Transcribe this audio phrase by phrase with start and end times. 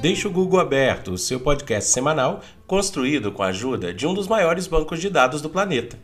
[0.00, 4.26] Deixa o Google Aberto, o seu podcast semanal, construído com a ajuda de um dos
[4.26, 5.98] maiores bancos de dados do planeta.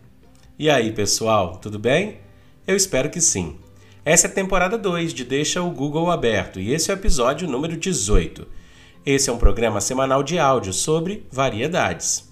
[0.58, 2.18] E aí, pessoal, tudo bem?
[2.66, 3.56] Eu espero que sim.
[4.04, 7.48] Essa é a temporada 2 de Deixa o Google Aberto e esse é o episódio
[7.48, 8.46] número 18.
[9.06, 12.25] Esse é um programa semanal de áudio sobre variedades.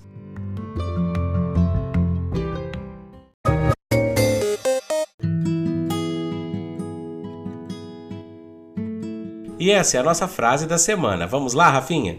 [9.59, 11.27] E essa é a nossa frase da semana.
[11.27, 12.19] Vamos lá, Rafinha?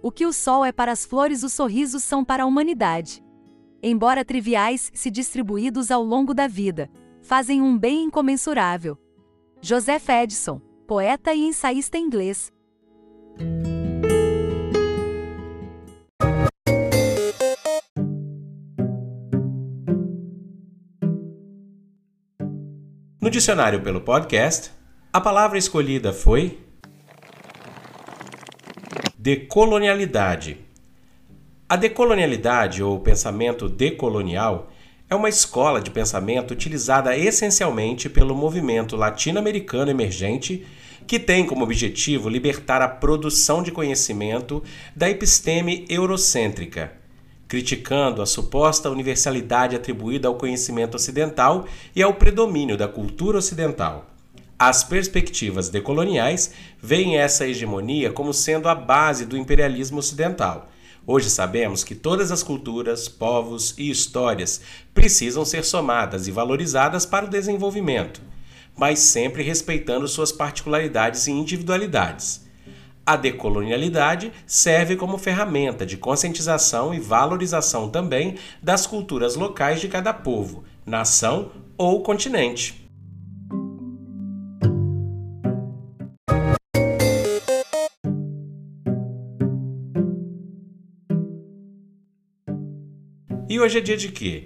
[0.00, 3.22] O que o sol é para as flores, os sorrisos são para a humanidade.
[3.82, 6.88] Embora triviais, se distribuídos ao longo da vida,
[7.22, 8.96] fazem um bem incomensurável.
[9.60, 12.52] Joseph Edison, poeta e ensaísta inglês.
[23.20, 24.70] No dicionário pelo podcast,
[25.10, 26.58] a palavra escolhida foi
[29.16, 30.58] decolonialidade.
[31.66, 34.70] A decolonialidade ou pensamento decolonial
[35.08, 40.66] é uma escola de pensamento utilizada essencialmente pelo movimento latino-americano emergente
[41.06, 44.62] que tem como objetivo libertar a produção de conhecimento
[44.94, 46.92] da episteme eurocêntrica,
[47.48, 54.17] criticando a suposta universalidade atribuída ao conhecimento ocidental e ao predomínio da cultura ocidental.
[54.58, 56.50] As perspectivas decoloniais
[56.82, 60.68] veem essa hegemonia como sendo a base do imperialismo ocidental.
[61.06, 64.60] Hoje sabemos que todas as culturas, povos e histórias
[64.92, 68.20] precisam ser somadas e valorizadas para o desenvolvimento,
[68.76, 72.44] mas sempre respeitando suas particularidades e individualidades.
[73.06, 80.12] A decolonialidade serve como ferramenta de conscientização e valorização também das culturas locais de cada
[80.12, 82.87] povo, nação ou continente.
[93.58, 94.44] E hoje é dia de quê?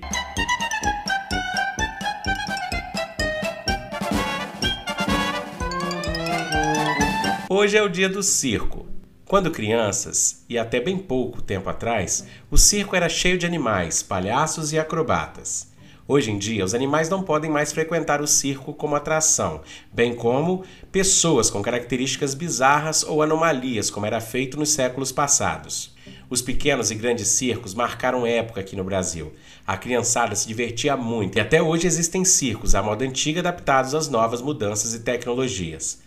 [7.47, 8.87] Hoje é o dia do circo.
[9.27, 14.73] Quando crianças, e até bem pouco tempo atrás, o circo era cheio de animais, palhaços
[14.73, 15.71] e acrobatas.
[16.09, 19.61] Hoje em dia, os animais não podem mais frequentar o circo como atração,
[19.93, 25.92] bem como pessoas com características bizarras ou anomalias, como era feito nos séculos passados.
[26.29, 29.33] Os pequenos e grandes circos marcaram época aqui no Brasil.
[29.67, 34.09] A criançada se divertia muito e até hoje existem circos à moda antiga adaptados às
[34.09, 36.01] novas mudanças e tecnologias.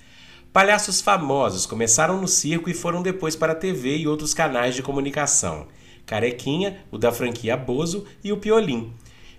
[0.51, 4.81] Palhaços famosos começaram no circo e foram depois para a TV e outros canais de
[4.81, 5.67] comunicação.
[6.05, 8.93] Carequinha, o da franquia Bozo e o Piolim.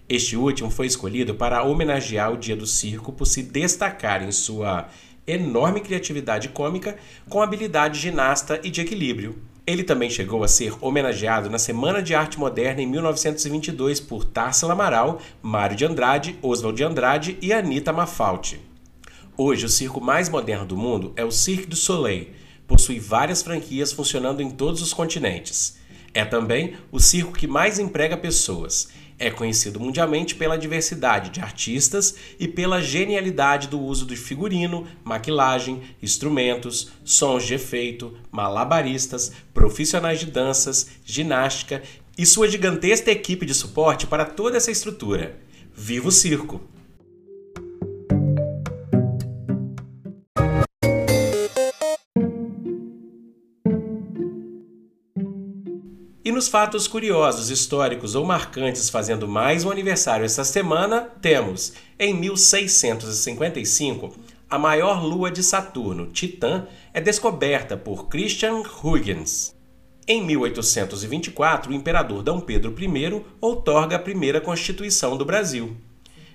[0.08, 4.88] Este último foi escolhido para homenagear o Dia do Circo por se destacar em sua
[5.26, 6.96] enorme criatividade cômica
[7.28, 9.36] com habilidade ginasta e de equilíbrio.
[9.66, 14.74] Ele também chegou a ser homenageado na Semana de Arte Moderna em 1922 por Tarsila
[14.74, 18.60] Amaral, Mário de Andrade, Oswald de Andrade e Anita Mafalti.
[19.36, 22.28] Hoje, o circo mais moderno do mundo é o Cirque du Soleil.
[22.64, 25.76] Possui várias franquias funcionando em todos os continentes.
[26.14, 28.88] É também o circo que mais emprega pessoas
[29.18, 35.82] é conhecido mundialmente pela diversidade de artistas e pela genialidade do uso de figurino, maquilagem,
[36.02, 41.82] instrumentos, sons de efeito, malabaristas, profissionais de danças, ginástica
[42.18, 45.36] e sua gigantesca equipe de suporte para toda essa estrutura.
[45.74, 46.75] Viva o circo!
[56.26, 62.12] E nos fatos curiosos, históricos ou marcantes fazendo mais um aniversário essa semana, temos, em
[62.14, 64.12] 1655,
[64.50, 69.54] a maior lua de Saturno, Titã, é descoberta por Christian Huygens.
[70.04, 72.32] Em 1824, o imperador D.
[72.44, 75.76] Pedro I outorga a primeira Constituição do Brasil.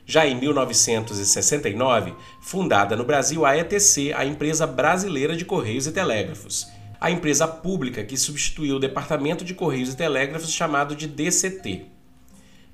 [0.06, 6.66] Já em 1969, fundada no Brasil a ETC, a empresa brasileira de Correios e Telégrafos,
[7.01, 11.85] a empresa pública que substituiu o Departamento de Correios e Telégrafos chamado de DCT.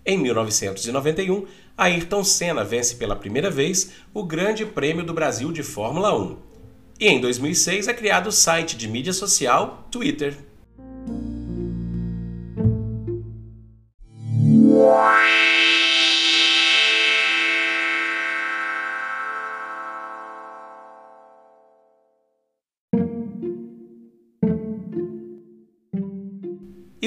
[0.05, 1.45] Em 1991,
[1.77, 6.37] Ayrton Senna vence pela primeira vez o Grande Prêmio do Brasil de Fórmula 1.
[6.99, 10.35] E em 2006 é criado o site de mídia social Twitter.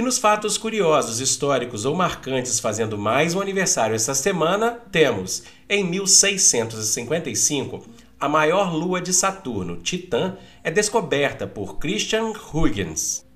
[0.00, 5.84] E nos fatos curiosos, históricos ou marcantes fazendo mais um aniversário essa semana, temos, em
[5.84, 7.84] 1655,
[8.18, 13.26] a maior lua de Saturno, Titã, é descoberta por Christian Huygens.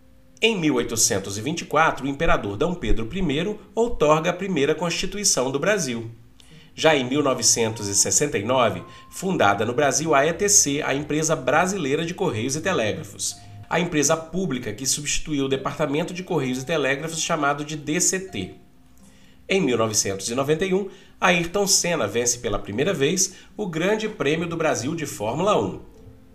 [0.40, 2.64] Em 1824, o imperador D.
[2.81, 6.10] Pedro I outorga a primeira Constituição do Brasil.
[6.75, 13.37] Já em 1969, fundada no Brasil a ETC, a Empresa Brasileira de Correios e Telégrafos,
[13.69, 18.55] a empresa pública que substituiu o Departamento de Correios e Telégrafos chamado de DCT.
[19.49, 20.88] Em 1991,
[21.20, 25.81] Ayrton Senna vence pela primeira vez o Grande Prêmio do Brasil de Fórmula 1.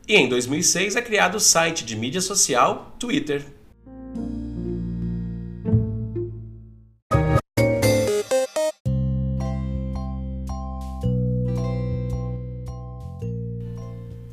[0.08, 3.44] E em 2006 é criado o site de mídia social Twitter.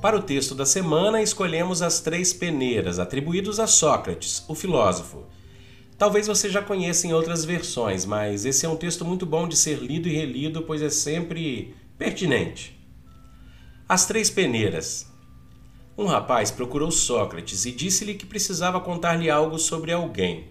[0.06, 5.24] Para o texto da semana, escolhemos as três peneiras atribuídos a Sócrates, o filósofo.
[5.98, 9.56] Talvez você já conheça em outras versões, mas esse é um texto muito bom de
[9.56, 12.80] ser lido e relido, pois é sempre pertinente.
[13.88, 15.10] As três peneiras.
[15.98, 20.46] Um rapaz procurou Sócrates e disse-lhe que precisava contar-lhe algo sobre alguém.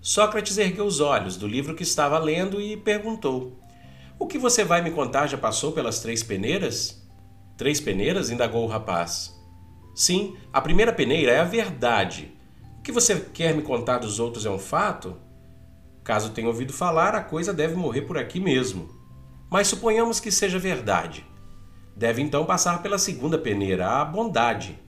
[0.00, 3.56] Sócrates ergueu os olhos do livro que estava lendo e perguntou:
[4.18, 7.00] O que você vai me contar já passou pelas três peneiras?
[7.56, 8.30] Três peneiras?
[8.30, 9.38] indagou o rapaz.
[9.94, 12.32] Sim, a primeira peneira é a verdade.
[12.78, 15.16] O que você quer me contar dos outros é um fato?
[16.02, 18.88] Caso tenha ouvido falar, a coisa deve morrer por aqui mesmo.
[19.50, 21.24] Mas suponhamos que seja verdade.
[21.94, 24.78] Deve então passar pela segunda peneira, a bondade.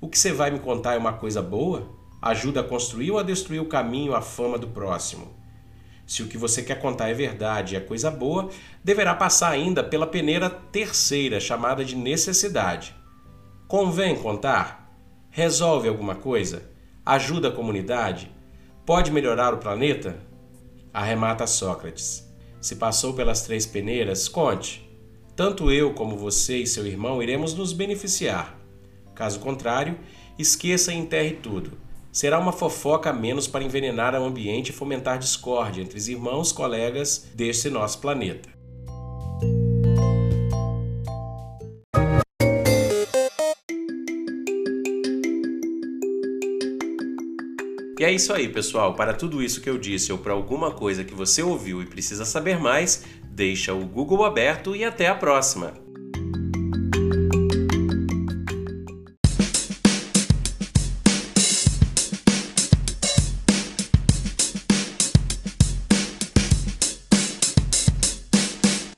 [0.00, 1.96] O que você vai me contar é uma coisa boa?
[2.20, 5.41] Ajuda a construir ou a destruir o caminho, a fama do próximo?
[6.06, 8.50] Se o que você quer contar é verdade e é coisa boa,
[8.82, 12.94] deverá passar ainda pela peneira terceira, chamada de necessidade.
[13.68, 14.92] Convém contar?
[15.30, 16.70] Resolve alguma coisa?
[17.06, 18.30] Ajuda a comunidade?
[18.84, 20.18] Pode melhorar o planeta?
[20.92, 22.28] Arremata Sócrates.
[22.60, 24.88] Se passou pelas três peneiras, conte.
[25.34, 28.58] Tanto eu como você e seu irmão iremos nos beneficiar.
[29.14, 29.98] Caso contrário,
[30.38, 31.81] esqueça e enterre tudo
[32.12, 36.52] será uma fofoca a menos para envenenar o ambiente e fomentar discórdia entre os irmãos
[36.52, 38.50] colegas deste nosso planeta.
[47.98, 48.94] E é isso aí, pessoal.
[48.94, 52.24] Para tudo isso que eu disse ou para alguma coisa que você ouviu e precisa
[52.24, 55.72] saber mais, deixa o Google aberto e até a próxima.